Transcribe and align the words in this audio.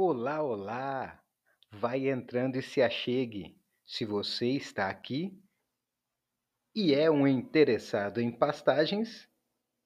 Olá, 0.00 0.40
olá! 0.40 1.20
Vai 1.72 2.08
entrando 2.08 2.54
e 2.54 2.62
se 2.62 2.80
achegue. 2.80 3.60
Se 3.84 4.04
você 4.04 4.46
está 4.46 4.88
aqui 4.88 5.36
e 6.72 6.94
é 6.94 7.10
um 7.10 7.26
interessado 7.26 8.20
em 8.20 8.30
pastagens, 8.30 9.28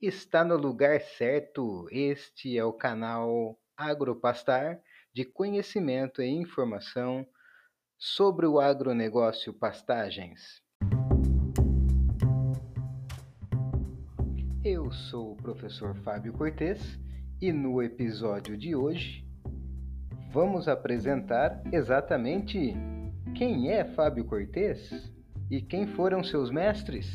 está 0.03 0.45
no 0.45 0.55
lugar 0.55 1.01
certo. 1.01 1.89
Este 1.91 2.59
é 2.59 2.63
o 2.63 2.75
canal 2.75 3.59
Agropastar 3.75 4.83
de 5.15 5.25
conhecimento 5.25 6.21
e 6.21 6.29
informação 6.29 7.27
sobre 7.97 8.45
o 8.45 8.61
agronegócio 8.61 9.55
pastagens. 9.55 10.63
Eu 14.63 14.93
sou 14.93 15.33
o 15.33 15.37
professor 15.37 15.97
Fábio 16.03 16.35
Cortes 16.35 17.01
e 17.41 17.51
no 17.51 17.83
episódio 17.83 18.59
de 18.59 18.77
hoje 18.77 19.32
vamos 20.33 20.67
apresentar 20.67 21.61
exatamente 21.71 22.75
quem 23.35 23.71
é 23.71 23.85
Fábio 23.85 24.25
Cortes 24.25 25.13
e 25.51 25.61
quem 25.61 25.87
foram 25.87 26.25
seus 26.25 26.51
mestres. 26.51 27.07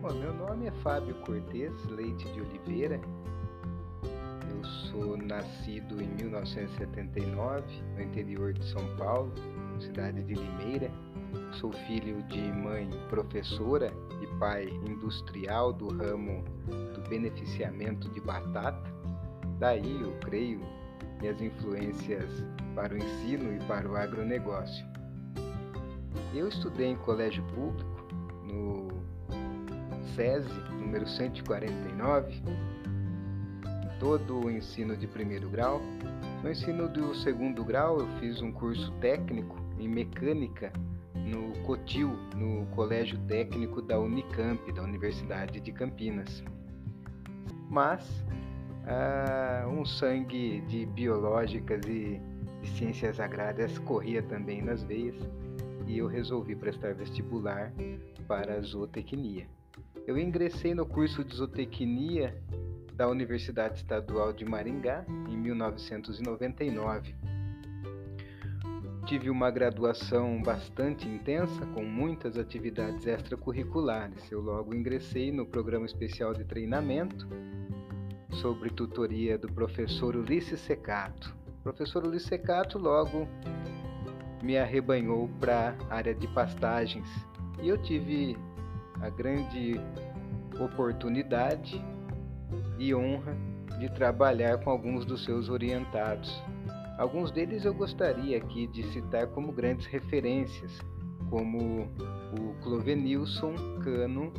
Bom, 0.00 0.14
meu 0.14 0.32
nome 0.32 0.66
é 0.66 0.72
Fábio 0.82 1.14
Cortes 1.16 1.84
Leite 1.90 2.24
de 2.32 2.40
Oliveira. 2.40 2.98
Eu 4.48 4.64
sou 4.64 5.18
nascido 5.18 6.02
em 6.02 6.08
1979 6.08 7.62
no 7.94 8.02
interior 8.02 8.54
de 8.54 8.64
São 8.64 8.96
Paulo, 8.96 9.34
cidade 9.78 10.22
de 10.22 10.32
Limeira 10.32 10.90
Sou 11.52 11.72
filho 11.72 12.22
de 12.24 12.40
mãe 12.40 12.88
professora 13.08 13.92
e 14.22 14.26
pai 14.38 14.68
industrial 14.86 15.72
do 15.72 15.88
ramo 15.88 16.42
do 16.94 17.08
beneficiamento 17.08 18.08
de 18.10 18.20
batata. 18.20 18.90
Daí, 19.58 20.00
eu 20.00 20.12
creio, 20.20 20.60
minhas 21.20 21.40
influências 21.40 22.42
para 22.74 22.94
o 22.94 22.96
ensino 22.96 23.54
e 23.54 23.58
para 23.66 23.88
o 23.88 23.96
agronegócio. 23.96 24.86
Eu 26.34 26.48
estudei 26.48 26.88
em 26.88 26.96
colégio 26.96 27.44
público, 27.54 28.06
no 28.44 28.88
SESI, 30.14 30.60
número 30.78 31.06
149, 31.06 32.42
todo 33.98 34.46
o 34.46 34.50
ensino 34.50 34.96
de 34.96 35.06
primeiro 35.06 35.50
grau. 35.50 35.80
No 36.42 36.50
ensino 36.50 36.88
do 36.88 37.14
segundo 37.14 37.62
grau, 37.64 38.00
eu 38.00 38.08
fiz 38.18 38.40
um 38.40 38.50
curso 38.50 38.90
técnico 38.92 39.56
em 39.78 39.88
mecânica 39.88 40.72
no 41.30 41.52
COTIL, 41.62 42.10
no 42.34 42.66
Colégio 42.74 43.16
Técnico 43.26 43.80
da 43.80 43.98
Unicamp, 43.98 44.72
da 44.72 44.82
Universidade 44.82 45.60
de 45.60 45.72
Campinas. 45.72 46.42
Mas 47.68 48.04
ah, 48.86 49.66
um 49.68 49.84
sangue 49.84 50.60
de 50.62 50.84
biológicas 50.86 51.80
e 51.86 52.20
de 52.60 52.68
ciências 52.76 53.20
agrárias 53.20 53.78
corria 53.78 54.22
também 54.22 54.60
nas 54.60 54.82
veias 54.82 55.16
e 55.86 55.98
eu 55.98 56.06
resolvi 56.06 56.56
prestar 56.56 56.94
vestibular 56.94 57.72
para 58.26 58.60
zootecnia. 58.60 59.46
Eu 60.06 60.18
ingressei 60.18 60.74
no 60.74 60.84
curso 60.84 61.24
de 61.24 61.36
zootecnia 61.36 62.36
da 62.94 63.08
Universidade 63.08 63.78
Estadual 63.78 64.32
de 64.32 64.44
Maringá 64.44 65.04
em 65.28 65.36
1999 65.36 67.14
tive 69.10 69.28
uma 69.28 69.50
graduação 69.50 70.40
bastante 70.40 71.08
intensa, 71.08 71.66
com 71.74 71.82
muitas 71.82 72.38
atividades 72.38 73.08
extracurriculares. 73.08 74.30
Eu 74.30 74.40
logo 74.40 74.72
ingressei 74.72 75.32
no 75.32 75.44
programa 75.44 75.84
especial 75.84 76.32
de 76.32 76.44
treinamento 76.44 77.28
sobre 78.30 78.70
tutoria 78.70 79.36
do 79.36 79.52
professor 79.52 80.14
Ulisses 80.14 80.60
Secato. 80.60 81.36
O 81.58 81.62
professor 81.64 82.06
Ulisses 82.06 82.28
Secato 82.28 82.78
logo 82.78 83.26
me 84.44 84.56
arrebanhou 84.56 85.28
para 85.40 85.74
a 85.90 85.96
área 85.96 86.14
de 86.14 86.28
pastagens 86.28 87.08
e 87.60 87.68
eu 87.68 87.82
tive 87.82 88.38
a 89.02 89.10
grande 89.10 89.74
oportunidade 90.56 91.84
e 92.78 92.94
honra 92.94 93.36
de 93.80 93.92
trabalhar 93.92 94.58
com 94.58 94.70
alguns 94.70 95.04
dos 95.04 95.24
seus 95.24 95.48
orientados 95.48 96.40
Alguns 97.00 97.30
deles 97.30 97.64
eu 97.64 97.72
gostaria 97.72 98.36
aqui 98.36 98.66
de 98.66 98.82
citar 98.92 99.26
como 99.28 99.52
grandes 99.52 99.86
referências, 99.86 100.78
como 101.30 101.88
o 102.38 102.54
Clovenilson 102.62 103.54
Cano, 103.82 104.30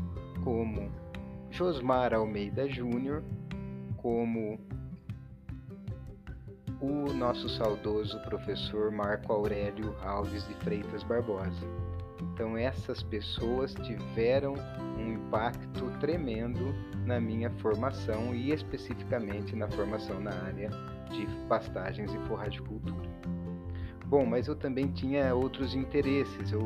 como 0.44 0.91
Josmar 1.49 2.13
Almeida 2.13 2.69
Júnior, 2.69 3.23
como 3.97 4.59
o 6.79 7.11
nosso 7.13 7.49
saudoso 7.49 8.19
professor 8.19 8.91
Marco 8.91 9.33
Aurélio 9.33 9.95
Alves 10.03 10.47
de 10.47 10.53
Freitas 10.63 11.01
Barbosa. 11.01 11.66
Então 12.31 12.55
essas 12.55 13.01
pessoas 13.01 13.73
tiveram 13.73 14.53
um 14.99 15.13
impacto 15.13 15.89
tremendo 15.99 16.75
na 17.07 17.19
minha 17.19 17.49
formação 17.57 18.35
e 18.35 18.51
especificamente 18.51 19.55
na 19.55 19.67
formação 19.67 20.19
na 20.19 20.31
área 20.43 20.69
de 21.11 21.27
pastagens 21.47 22.13
e 22.13 22.17
forragicultura. 22.27 23.09
Bom, 24.05 24.25
mas 24.25 24.47
eu 24.47 24.55
também 24.55 24.91
tinha 24.91 25.33
outros 25.33 25.73
interesses, 25.73 26.51
eu 26.51 26.61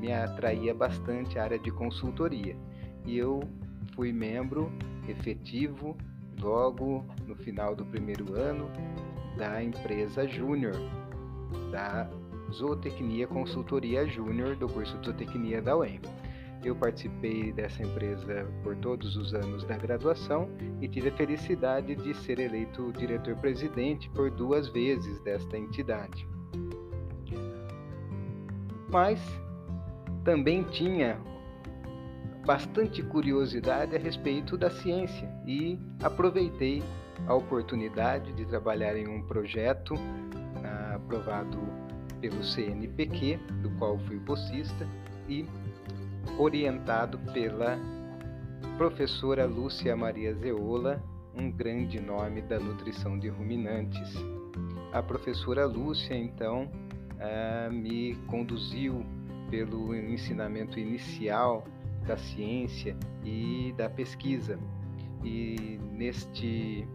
me 0.00 0.12
atraía 0.12 0.74
bastante 0.74 1.38
a 1.38 1.44
área 1.44 1.58
de 1.58 1.70
consultoria 1.70 2.56
e 3.04 3.16
eu 3.16 3.40
fui 3.94 4.12
membro 4.12 4.72
efetivo 5.08 5.96
logo 6.40 7.04
no 7.26 7.36
final 7.36 7.74
do 7.74 7.84
primeiro 7.84 8.34
ano 8.34 8.68
da 9.36 9.62
empresa 9.62 10.26
Júnior, 10.26 10.74
da 11.70 12.10
Zootecnia 12.52 13.26
Consultoria 13.26 14.06
Júnior 14.06 14.56
do 14.56 14.68
curso 14.68 14.98
de 14.98 15.06
Zootecnia 15.06 15.62
da 15.62 15.76
UEM. 15.76 16.00
Eu 16.64 16.74
participei 16.74 17.52
dessa 17.52 17.82
empresa 17.82 18.46
por 18.62 18.76
todos 18.76 19.16
os 19.16 19.32
anos 19.32 19.64
da 19.64 19.76
graduação 19.76 20.48
e 20.80 20.88
tive 20.88 21.08
a 21.08 21.12
felicidade 21.12 21.94
de 21.94 22.14
ser 22.14 22.40
eleito 22.40 22.92
diretor-presidente 22.92 24.10
por 24.10 24.30
duas 24.30 24.68
vezes 24.68 25.20
desta 25.20 25.56
entidade. 25.56 26.26
Mas 28.90 29.20
também 30.24 30.64
tinha 30.64 31.18
bastante 32.44 33.02
curiosidade 33.02 33.94
a 33.94 33.98
respeito 33.98 34.56
da 34.56 34.70
ciência 34.70 35.30
e 35.46 35.78
aproveitei 36.02 36.82
a 37.26 37.34
oportunidade 37.34 38.32
de 38.32 38.46
trabalhar 38.46 38.96
em 38.96 39.06
um 39.06 39.22
projeto 39.22 39.94
ah, 40.64 40.94
aprovado 40.96 41.58
pelo 42.20 42.42
CNPq, 42.42 43.36
do 43.62 43.70
qual 43.78 43.98
fui 43.98 44.18
bolsista, 44.18 44.88
e 45.28 45.44
orientado 46.36 47.18
pela 47.32 47.78
professora 48.76 49.46
Lúcia 49.46 49.96
Maria 49.96 50.34
Zeola, 50.34 51.02
um 51.34 51.50
grande 51.50 52.00
nome 52.00 52.42
da 52.42 52.58
nutrição 52.58 53.18
de 53.18 53.28
ruminantes. 53.28 54.14
A 54.92 55.02
professora 55.02 55.66
Lúcia, 55.66 56.14
então, 56.14 56.70
ah, 57.20 57.68
me 57.70 58.14
conduziu 58.26 59.04
pelo 59.50 59.94
ensinamento 59.94 60.78
inicial 60.78 61.66
da 62.06 62.16
ciência 62.16 62.96
e 63.24 63.74
da 63.76 63.88
pesquisa. 63.88 64.58
E 65.24 65.78
neste 65.92 66.86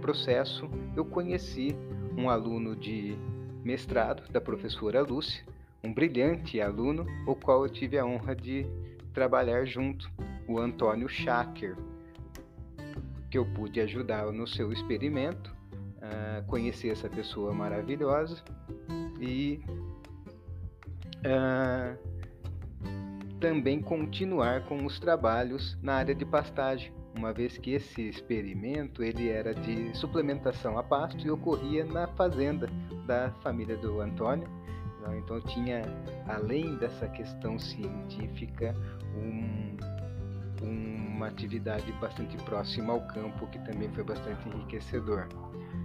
processo 0.00 0.68
eu 0.96 1.04
conheci 1.04 1.74
um 2.16 2.28
aluno 2.28 2.76
de 2.76 3.16
mestrado 3.64 4.30
da 4.30 4.40
professora 4.40 5.00
Lúcia, 5.00 5.44
um 5.84 5.92
brilhante 5.92 6.60
aluno, 6.60 7.06
o 7.26 7.34
qual 7.34 7.64
eu 7.64 7.68
tive 7.70 7.98
a 7.98 8.06
honra 8.06 8.34
de 8.34 8.66
trabalhar 9.12 9.66
junto, 9.66 10.10
o 10.48 10.58
Antônio 10.58 11.08
Schacker, 11.08 11.76
que 13.30 13.36
eu 13.36 13.44
pude 13.44 13.80
ajudar 13.80 14.32
no 14.32 14.46
seu 14.46 14.72
experimento, 14.72 15.54
uh, 15.98 16.44
conhecer 16.46 16.88
essa 16.88 17.08
pessoa 17.08 17.52
maravilhosa 17.52 18.42
e 19.20 19.60
uh, 21.20 21.98
também 23.38 23.82
continuar 23.82 24.64
com 24.64 24.86
os 24.86 24.98
trabalhos 24.98 25.76
na 25.82 25.96
área 25.96 26.14
de 26.14 26.24
pastagem, 26.24 26.92
uma 27.14 27.32
vez 27.32 27.58
que 27.58 27.72
esse 27.72 28.08
experimento 28.08 29.02
ele 29.02 29.28
era 29.28 29.54
de 29.54 29.94
suplementação 29.96 30.78
a 30.78 30.82
pasto 30.82 31.24
e 31.26 31.30
ocorria 31.30 31.84
na 31.84 32.08
fazenda 32.08 32.68
da 33.06 33.30
família 33.42 33.76
do 33.76 34.00
Antônio 34.00 34.48
né? 35.06 35.18
Então 35.18 35.40
tinha, 35.40 35.82
além 36.26 36.76
dessa 36.76 37.08
questão 37.08 37.58
científica, 37.58 38.74
um, 39.16 39.76
uma 40.62 41.28
atividade 41.28 41.90
bastante 41.92 42.36
próxima 42.38 42.92
ao 42.92 43.00
campo 43.08 43.46
que 43.48 43.58
também 43.60 43.88
foi 43.90 44.04
bastante 44.04 44.48
enriquecedor. 44.48 45.28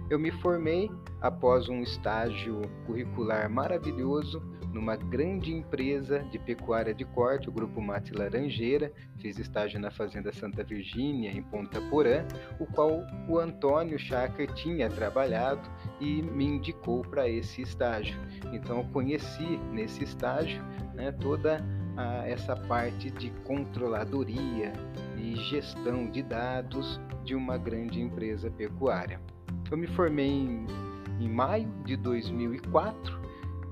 Eu 0.08 0.18
me 0.18 0.30
formei 0.30 0.90
após 1.20 1.68
um 1.68 1.82
estágio 1.82 2.62
curricular 2.86 3.48
maravilhoso 3.48 4.42
numa 4.72 4.96
grande 4.96 5.52
empresa 5.52 6.20
de 6.30 6.38
pecuária 6.38 6.94
de 6.94 7.04
corte, 7.04 7.48
o 7.48 7.52
Grupo 7.52 7.80
Mate 7.80 8.12
Laranjeira. 8.12 8.92
Fiz 9.18 9.38
estágio 9.38 9.80
na 9.80 9.90
Fazenda 9.90 10.32
Santa 10.32 10.62
Virgínia, 10.62 11.30
em 11.30 11.42
Ponta 11.42 11.80
Porã, 11.82 12.24
o 12.58 12.66
qual 12.66 13.04
o 13.28 13.38
Antônio 13.38 13.98
Schacker 13.98 14.52
tinha 14.54 14.88
trabalhado 14.88 15.68
e 16.00 16.22
me 16.22 16.44
indicou 16.44 17.02
para 17.02 17.28
esse 17.28 17.62
estágio. 17.62 18.18
Então, 18.52 18.78
eu 18.78 18.84
conheci 18.84 19.58
nesse 19.72 20.04
estágio 20.04 20.62
né, 20.94 21.12
toda 21.12 21.64
a, 21.96 22.26
essa 22.26 22.56
parte 22.56 23.10
de 23.10 23.30
controladoria 23.44 24.72
e 25.16 25.34
gestão 25.36 26.08
de 26.08 26.22
dados 26.22 27.00
de 27.24 27.34
uma 27.34 27.58
grande 27.58 28.00
empresa 28.00 28.50
pecuária. 28.50 29.20
Eu 29.70 29.76
me 29.76 29.86
formei 29.88 30.30
em, 30.30 30.66
em 31.20 31.28
maio 31.28 31.68
de 31.84 31.96
2004 31.96 33.19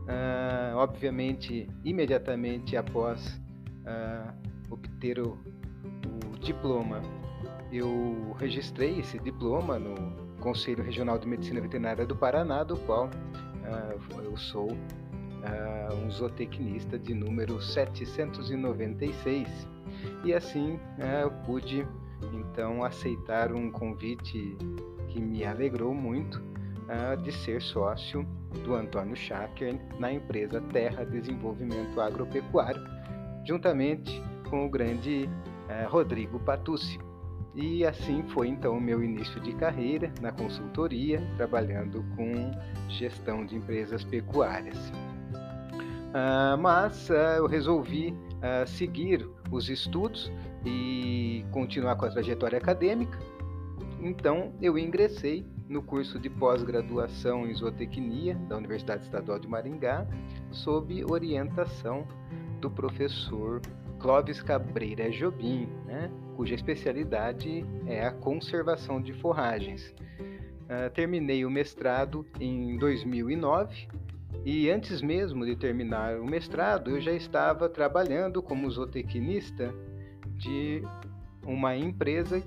Uh, 0.08 0.74
obviamente, 0.76 1.68
imediatamente 1.84 2.78
após 2.78 3.38
uh, 3.84 4.32
obter 4.70 5.20
o, 5.20 5.38
o, 6.32 6.38
diploma, 6.38 7.02
eu 7.70 8.34
registrei 8.38 9.00
esse 9.00 9.18
diploma 9.18 9.78
no 9.78 9.94
Conselho 10.40 10.82
Regional 10.82 11.18
de 11.18 11.28
Medicina 11.28 11.60
Veterinária 11.60 12.06
do 12.06 12.16
Paraná, 12.16 12.64
do 12.64 12.78
qual 12.78 13.08
uh, 13.08 14.22
eu 14.22 14.34
sou 14.38 14.70
um 16.04 16.10
zootecnista 16.10 16.98
de 16.98 17.14
número 17.14 17.62
796. 17.62 19.68
E 20.24 20.34
assim 20.34 20.80
eu 21.22 21.30
pude 21.46 21.86
então 22.32 22.82
aceitar 22.82 23.52
um 23.52 23.70
convite 23.70 24.58
que 25.06 25.20
me 25.20 25.44
alegrou 25.44 25.94
muito 25.94 26.42
de 27.22 27.30
ser 27.30 27.62
sócio 27.62 28.26
do 28.64 28.74
Antônio 28.74 29.16
Schacker 29.16 29.78
na 29.98 30.12
empresa 30.12 30.60
Terra 30.72 31.04
Desenvolvimento 31.04 32.00
Agropecuário, 32.00 32.82
juntamente 33.44 34.22
com 34.48 34.66
o 34.66 34.70
grande 34.70 35.28
eh, 35.68 35.84
Rodrigo 35.88 36.38
Patucci. 36.40 36.98
E 37.54 37.84
assim 37.84 38.22
foi 38.28 38.48
então 38.48 38.76
o 38.76 38.80
meu 38.80 39.02
início 39.02 39.40
de 39.40 39.52
carreira 39.54 40.12
na 40.20 40.30
consultoria, 40.30 41.20
trabalhando 41.36 42.04
com 42.14 42.52
gestão 42.88 43.44
de 43.44 43.56
empresas 43.56 44.04
pecuárias. 44.04 44.92
Uh, 46.08 46.56
mas 46.58 47.10
uh, 47.10 47.36
eu 47.36 47.46
resolvi 47.46 48.10
uh, 48.12 48.66
seguir 48.66 49.28
os 49.50 49.68
estudos 49.68 50.32
e 50.64 51.44
continuar 51.50 51.96
com 51.96 52.06
a 52.06 52.10
trajetória 52.10 52.58
acadêmica. 52.58 53.18
Então 54.00 54.52
eu 54.60 54.78
ingressei 54.78 55.44
no 55.68 55.82
curso 55.82 56.18
de 56.18 56.30
pós-graduação 56.30 57.46
em 57.46 57.54
zootecnia 57.54 58.34
da 58.48 58.56
Universidade 58.56 59.04
Estadual 59.04 59.38
de 59.38 59.46
Maringá, 59.46 60.06
sob 60.50 61.04
orientação 61.04 62.06
do 62.60 62.70
professor 62.70 63.60
Clóvis 63.98 64.40
Cabreira 64.40 65.10
Jobim, 65.10 65.68
né, 65.84 66.10
cuja 66.36 66.54
especialidade 66.54 67.64
é 67.86 68.06
a 68.06 68.12
conservação 68.12 69.00
de 69.00 69.12
forragens. 69.12 69.94
Uh, 70.20 70.90
terminei 70.94 71.44
o 71.44 71.50
mestrado 71.50 72.26
em 72.40 72.76
2009 72.78 73.88
e 74.44 74.70
antes 74.70 75.02
mesmo 75.02 75.44
de 75.44 75.56
terminar 75.56 76.18
o 76.20 76.24
mestrado, 76.24 76.90
eu 76.90 77.00
já 77.00 77.12
estava 77.12 77.68
trabalhando 77.68 78.42
como 78.42 78.70
zootecnista 78.70 79.74
de 80.36 80.82
uma 81.42 81.74
empresa 81.76 82.42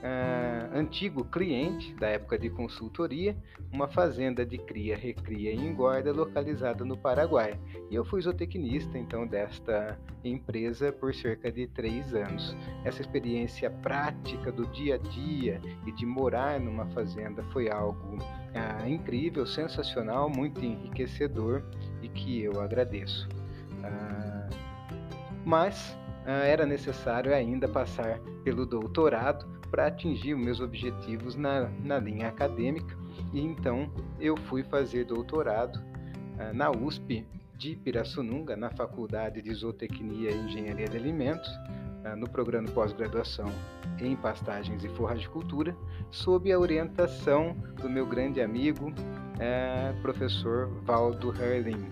uh, 0.00 0.76
antigo 0.76 1.24
cliente 1.24 1.94
da 1.94 2.08
época 2.08 2.38
de 2.38 2.50
consultoria, 2.50 3.36
uma 3.72 3.88
fazenda 3.88 4.44
de 4.44 4.58
cria, 4.58 4.96
recria 4.96 5.52
e 5.52 5.56
engorda 5.56 6.12
localizada 6.12 6.84
no 6.84 6.96
Paraguai. 6.96 7.58
E 7.90 7.94
eu 7.94 8.04
fui 8.04 8.20
zootecnista 8.20 8.98
então 8.98 9.26
desta 9.26 9.98
empresa 10.24 10.92
por 10.92 11.14
cerca 11.14 11.50
de 11.50 11.66
três 11.66 12.14
anos. 12.14 12.56
Essa 12.84 13.00
experiência 13.00 13.70
prática 13.70 14.50
do 14.50 14.66
dia 14.66 14.96
a 14.96 14.98
dia 14.98 15.60
e 15.86 15.92
de 15.92 16.04
morar 16.04 16.58
numa 16.60 16.86
fazenda 16.86 17.42
foi 17.52 17.70
algo 17.70 18.16
uh, 18.16 18.88
incrível, 18.88 19.46
sensacional, 19.46 20.28
muito 20.28 20.64
enriquecedor 20.64 21.62
e 22.02 22.08
que 22.08 22.42
eu 22.42 22.60
agradeço. 22.60 23.28
Uh, 23.80 24.70
mas 25.44 25.96
era 26.26 26.66
necessário 26.66 27.34
ainda 27.34 27.66
passar 27.66 28.18
pelo 28.44 28.66
doutorado 28.66 29.46
para 29.70 29.86
atingir 29.86 30.34
meus 30.34 30.60
objetivos 30.60 31.36
na, 31.36 31.70
na 31.82 31.98
linha 31.98 32.28
acadêmica. 32.28 32.96
E 33.32 33.40
então 33.40 33.90
eu 34.18 34.36
fui 34.36 34.62
fazer 34.62 35.04
doutorado 35.04 35.76
uh, 35.76 36.54
na 36.54 36.70
USP 36.70 37.26
de 37.56 37.76
Pirassununga, 37.76 38.56
na 38.56 38.70
Faculdade 38.70 39.40
de 39.40 39.54
Zootecnia 39.54 40.30
e 40.30 40.36
Engenharia 40.36 40.88
de 40.88 40.96
Alimentos, 40.96 41.48
uh, 41.48 42.16
no 42.16 42.28
programa 42.28 42.68
pós-graduação 42.68 43.50
em 44.00 44.16
pastagens 44.16 44.82
e 44.82 44.88
forragicultura, 44.88 45.76
sob 46.10 46.50
a 46.50 46.58
orientação 46.58 47.56
do 47.80 47.88
meu 47.88 48.06
grande 48.06 48.40
amigo, 48.40 48.90
uh, 48.90 50.02
professor 50.02 50.68
Valdo 50.82 51.32
Herling. 51.40 51.86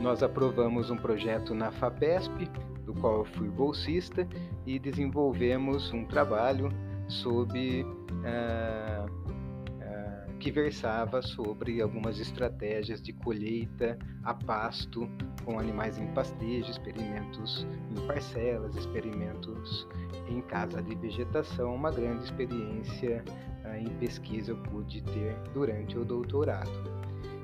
Nós 0.00 0.22
aprovamos 0.22 0.90
um 0.90 0.96
projeto 0.96 1.54
na 1.54 1.70
FAPESP, 1.70 2.48
do 2.88 2.94
qual 2.94 3.18
eu 3.18 3.24
fui 3.26 3.48
bolsista, 3.50 4.26
e 4.66 4.78
desenvolvemos 4.78 5.92
um 5.92 6.06
trabalho 6.06 6.70
sobre 7.06 7.82
uh, 7.82 9.04
uh, 9.04 10.38
que 10.38 10.50
versava 10.50 11.20
sobre 11.20 11.82
algumas 11.82 12.18
estratégias 12.18 13.02
de 13.02 13.12
colheita 13.12 13.98
a 14.24 14.32
pasto 14.32 15.06
com 15.44 15.58
animais 15.58 15.98
em 15.98 16.06
pastejo, 16.14 16.70
experimentos 16.70 17.66
em 17.90 18.06
parcelas, 18.06 18.74
experimentos 18.74 19.86
em 20.26 20.40
casa 20.40 20.82
de 20.82 20.94
vegetação, 20.94 21.74
uma 21.74 21.90
grande 21.90 22.24
experiência 22.24 23.22
uh, 23.66 23.76
em 23.76 23.90
pesquisa 23.98 24.52
eu 24.52 24.56
pude 24.62 25.02
ter 25.02 25.36
durante 25.52 25.98
o 25.98 26.06
doutorado. 26.06 26.98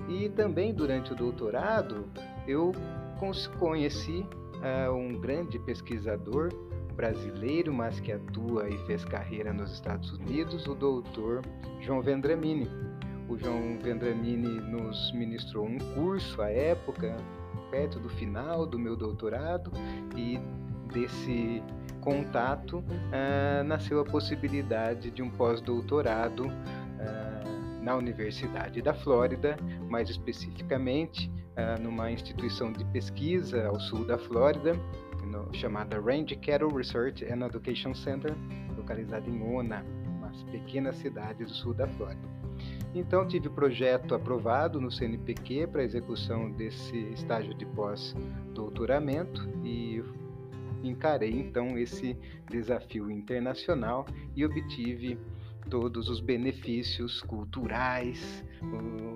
E 0.09 0.27
também 0.31 0.73
durante 0.73 1.13
o 1.13 1.15
doutorado 1.15 2.09
eu 2.49 2.73
conheci 3.59 4.27
uh, 4.65 4.93
um 4.93 5.21
grande 5.21 5.59
pesquisador 5.59 6.49
brasileiro, 6.97 7.73
mas 7.73 8.01
que 8.01 8.13
atua 8.13 8.69
e 8.69 8.79
fez 8.87 9.05
carreira 9.05 9.53
nos 9.53 9.73
Estados 9.73 10.13
Unidos, 10.13 10.67
o 10.67 10.75
doutor 10.75 11.43
João 11.81 12.01
Vendramini. 12.01 12.69
O 13.29 13.37
João 13.37 13.79
Vendramini 13.83 14.61
nos 14.61 15.13
ministrou 15.13 15.67
um 15.67 15.79
curso 15.95 16.41
à 16.41 16.51
época, 16.51 17.17
perto 17.71 17.99
do 17.99 18.09
final 18.09 18.67
do 18.67 18.79
meu 18.79 18.97
doutorado, 18.97 19.73
e 20.17 20.39
desse 20.93 21.63
contato 22.01 22.79
uh, 22.79 23.65
nasceu 23.65 23.99
a 23.99 24.05
possibilidade 24.05 25.11
de 25.11 25.23
um 25.23 25.31
pós-doutorado 25.31 26.47
uh, 26.47 27.83
na 27.83 27.97
Universidade 27.97 28.81
da 28.83 28.95
Flórida, 28.95 29.57
mais 29.89 30.11
especificamente 30.11 31.31
numa 31.81 32.11
instituição 32.11 32.73
de 32.73 32.85
pesquisa 32.87 33.67
ao 33.67 33.79
sul 33.79 34.05
da 34.05 34.19
Flórida, 34.19 34.73
no, 35.25 35.53
chamada 35.55 36.01
Range 36.01 36.37
Cattle 36.37 36.75
Research 36.75 37.25
and 37.25 37.45
Education 37.47 37.95
Center, 37.95 38.35
localizada 38.77 39.29
em 39.29 39.43
Ona, 39.43 39.85
uma 40.07 40.31
pequena 40.51 40.93
cidade 40.93 41.45
do 41.45 41.51
sul 41.51 41.75
da 41.75 41.87
Flórida. 41.87 42.35
Então, 42.95 43.27
tive 43.27 43.49
o 43.49 43.51
projeto 43.51 44.15
aprovado 44.15 44.81
no 44.81 44.91
CNPq 44.91 45.67
para 45.67 45.83
execução 45.83 46.51
desse 46.53 46.97
estágio 47.13 47.53
de 47.55 47.67
pós-doutoramento 47.67 49.49
e 49.65 50.03
encarei 50.83 51.33
então 51.33 51.79
esse 51.79 52.17
desafio 52.49 53.11
internacional 53.11 54.07
e 54.37 54.45
obtive 54.45 55.19
todos 55.69 56.09
os 56.09 56.21
benefícios 56.21 57.23
culturais, 57.23 58.45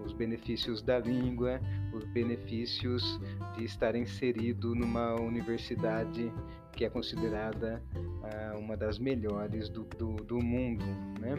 os 0.05 0.12
benefícios 0.12 0.83
da 0.83 0.99
língua, 0.99 1.61
os 1.93 2.05
benefícios 2.05 3.21
de 3.57 3.64
estar 3.64 3.95
inserido 3.95 4.75
numa 4.75 5.14
universidade 5.14 6.33
que 6.73 6.85
é 6.85 6.90
considerada 6.90 7.83
uh, 7.95 8.59
uma 8.59 8.76
das 8.76 8.99
melhores 8.99 9.69
do, 9.69 9.85
do, 9.85 10.14
do 10.17 10.38
mundo. 10.38 10.85
Né? 11.21 11.35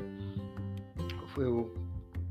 Eu 1.37 1.73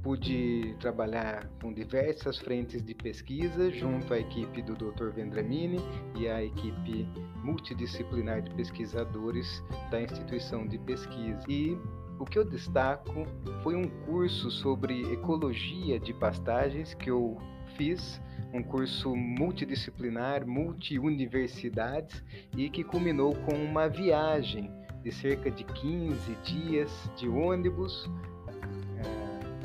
pude 0.03 0.77
trabalhar 0.81 1.49
com 1.61 1.73
diversas 1.73 2.39
frentes 2.39 2.83
de 2.83 2.95
pesquisa 2.95 3.71
junto 3.71 4.13
à 4.13 4.19
equipe 4.19 4.63
do 4.63 4.75
Dr. 4.75 5.11
Vendramini 5.11 5.79
e 6.17 6.29
à 6.29 6.43
equipe 6.45 7.07
multidisciplinar 7.43 8.43
de 8.43 8.51
pesquisadores 8.55 9.63
da 9.91 10.03
instituição 10.03 10.67
de 10.67 10.79
pesquisa. 10.79 11.43
E 11.49 11.77
o 12.19 12.25
que 12.25 12.39
eu 12.39 12.45
destaco 12.45 13.27
foi 13.63 13.77
um 13.77 13.89
curso 14.07 14.51
sobre 14.51 15.13
ecologia 15.13 15.99
de 15.99 16.13
pastagens 16.13 16.95
que 16.95 17.11
eu 17.11 17.37
fiz, 17.77 18.21
um 18.53 18.63
curso 18.63 19.15
multidisciplinar, 19.15 20.47
multi-universidades 20.47 22.23
e 22.57 22.69
que 22.69 22.83
culminou 22.83 23.35
com 23.35 23.55
uma 23.55 23.89
viagem 23.89 24.71
de 25.03 25.13
cerca 25.13 25.51
de 25.51 25.65
15 25.65 26.35
dias 26.43 27.11
de 27.17 27.29
ônibus 27.29 28.09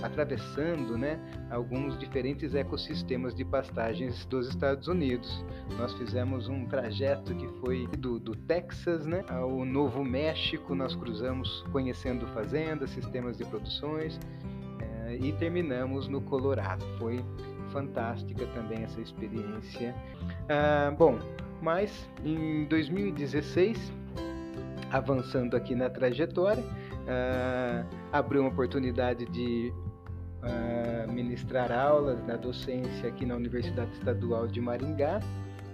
atravessando 0.04 0.98
né, 0.98 1.18
alguns 1.50 1.98
diferentes 1.98 2.54
ecossistemas 2.54 3.34
de 3.34 3.46
pastagens 3.46 4.26
dos 4.26 4.50
Estados 4.50 4.88
Unidos. 4.90 5.44
Nós 5.78 5.94
fizemos 5.94 6.50
um 6.50 6.66
trajeto 6.66 7.34
que 7.34 7.48
foi 7.62 7.88
do, 7.98 8.20
do 8.20 8.36
Texas 8.36 9.06
né, 9.06 9.24
ao 9.30 9.64
Novo 9.64 10.04
México, 10.04 10.76
nós 10.76 10.94
cruzamos 10.94 11.64
conhecendo 11.72 12.28
fazendas, 12.28 12.90
sistemas 12.90 13.38
de 13.38 13.46
produções 13.46 14.20
é, 15.08 15.16
e 15.16 15.32
terminamos 15.32 16.10
no 16.10 16.20
Colorado. 16.22 16.86
Foi 17.00 17.24
fantástica 17.72 18.46
também 18.48 18.84
essa 18.84 19.00
experiência. 19.00 19.96
Ah, 20.50 20.94
bom, 20.98 21.18
mas 21.62 22.10
em 22.26 22.66
2016, 22.66 23.92
avançando 24.92 25.56
aqui 25.56 25.74
na 25.74 25.90
trajetória, 25.90 26.64
ah, 27.08 27.86
abriu 28.12 28.42
uma 28.42 28.50
oportunidade 28.50 29.26
de 29.26 29.74
ah, 30.44 31.08
ministrar 31.08 31.72
aulas 31.72 32.22
na 32.26 32.36
docência 32.36 33.10
aqui 33.10 33.26
na 33.26 33.36
Universidade 33.36 33.92
Estadual 33.94 34.48
de 34.48 34.60
Maringá, 34.60 35.20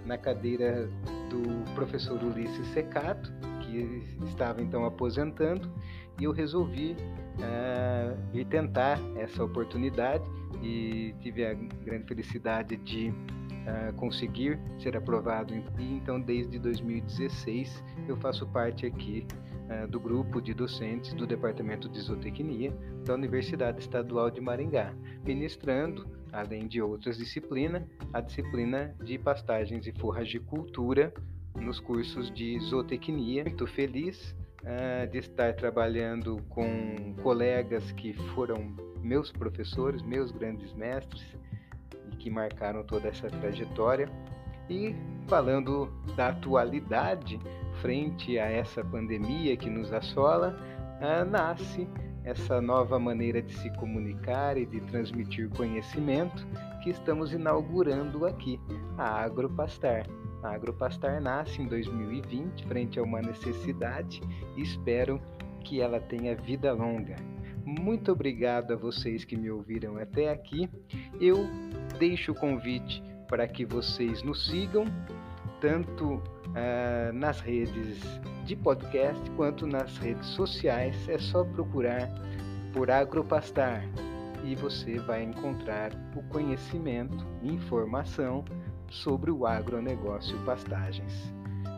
na 0.06 0.16
cadeira 0.16 0.88
do 1.28 1.74
professor 1.74 2.22
Ulisses 2.22 2.66
Secato, 2.68 3.32
que 3.62 4.02
estava 4.26 4.62
então 4.62 4.84
aposentando, 4.84 5.70
e 6.18 6.24
eu 6.24 6.32
resolvi 6.32 6.96
uh, 7.38 8.36
ir 8.36 8.44
tentar 8.46 8.98
essa 9.16 9.42
oportunidade 9.42 10.24
e 10.62 11.14
tive 11.20 11.46
a 11.46 11.54
grande 11.54 12.06
felicidade 12.06 12.76
de 12.76 13.12
conseguir 13.96 14.58
ser 14.78 14.96
aprovado. 14.96 15.54
E 15.78 15.94
então, 15.94 16.20
desde 16.20 16.58
2016, 16.58 17.82
eu 18.08 18.16
faço 18.16 18.46
parte 18.46 18.86
aqui 18.86 19.26
uh, 19.70 19.86
do 19.88 20.00
grupo 20.00 20.40
de 20.40 20.52
docentes 20.52 21.12
do 21.14 21.26
Departamento 21.26 21.88
de 21.88 22.00
Zootecnia 22.00 22.72
da 23.04 23.14
Universidade 23.14 23.80
Estadual 23.80 24.30
de 24.30 24.40
Maringá, 24.40 24.94
ministrando, 25.24 26.06
além 26.32 26.66
de 26.66 26.80
outras 26.82 27.18
disciplinas, 27.18 27.82
a 28.12 28.20
disciplina 28.20 28.94
de 29.02 29.18
pastagens 29.18 29.86
e 29.86 29.92
forragicultura 29.92 31.12
nos 31.54 31.80
cursos 31.80 32.30
de 32.30 32.58
zootecnia. 32.60 33.44
Muito 33.44 33.66
feliz 33.66 34.34
uh, 34.62 35.10
de 35.10 35.18
estar 35.18 35.54
trabalhando 35.54 36.42
com 36.48 37.14
colegas 37.22 37.92
que 37.92 38.12
foram 38.34 38.74
meus 39.02 39.32
professores, 39.32 40.02
meus 40.02 40.30
grandes 40.30 40.72
mestres 40.74 41.24
que 42.20 42.30
marcaram 42.30 42.84
toda 42.84 43.08
essa 43.08 43.28
trajetória. 43.28 44.08
E 44.68 44.94
falando 45.26 45.90
da 46.14 46.28
atualidade 46.28 47.40
frente 47.80 48.38
a 48.38 48.44
essa 48.44 48.84
pandemia 48.84 49.56
que 49.56 49.68
nos 49.68 49.92
assola, 49.92 50.56
uh, 51.00 51.28
nasce 51.28 51.88
essa 52.22 52.60
nova 52.60 52.98
maneira 52.98 53.40
de 53.40 53.52
se 53.54 53.70
comunicar 53.70 54.56
e 54.56 54.66
de 54.66 54.80
transmitir 54.82 55.48
conhecimento 55.48 56.46
que 56.82 56.90
estamos 56.90 57.32
inaugurando 57.32 58.26
aqui, 58.26 58.60
a 58.96 59.22
Agropastar. 59.22 60.06
A 60.42 60.54
Agropastar 60.54 61.20
nasce 61.20 61.62
em 61.62 61.66
2020 61.66 62.66
frente 62.66 62.98
a 62.98 63.02
uma 63.02 63.20
necessidade 63.20 64.20
e 64.56 64.62
espero 64.62 65.20
que 65.64 65.80
ela 65.80 66.00
tenha 66.00 66.36
vida 66.36 66.72
longa. 66.72 67.16
Muito 67.64 68.12
obrigado 68.12 68.72
a 68.72 68.76
vocês 68.76 69.24
que 69.24 69.36
me 69.36 69.50
ouviram 69.50 69.96
até 69.98 70.30
aqui. 70.30 70.68
Eu 71.20 71.46
deixo 72.00 72.32
o 72.32 72.34
convite 72.34 73.02
para 73.28 73.46
que 73.46 73.64
vocês 73.64 74.22
nos 74.22 74.46
sigam, 74.46 74.86
tanto 75.60 76.14
uh, 76.14 77.12
nas 77.12 77.40
redes 77.40 78.00
de 78.44 78.56
podcast 78.56 79.30
quanto 79.32 79.66
nas 79.66 79.96
redes 79.98 80.26
sociais. 80.28 80.96
É 81.08 81.18
só 81.18 81.44
procurar 81.44 82.08
por 82.72 82.90
Agropastar 82.90 83.84
e 84.42 84.56
você 84.56 84.98
vai 84.98 85.22
encontrar 85.22 85.92
o 86.16 86.22
conhecimento 86.24 87.24
e 87.42 87.52
informação 87.52 88.44
sobre 88.88 89.30
o 89.30 89.46
agronegócio 89.46 90.38
pastagens. 90.44 91.32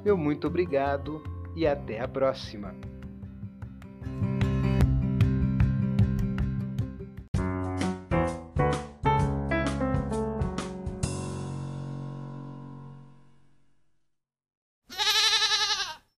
Meu 0.05 0.17
muito 0.17 0.47
obrigado 0.47 1.23
e 1.57 1.67
até 1.67 2.00
a 2.00 2.07
próxima! 2.07 2.92